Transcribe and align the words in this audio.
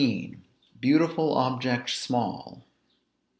BEAUTIFUL 0.79 1.31
OBJECTS 1.37 1.93
SMALL. 1.93 2.65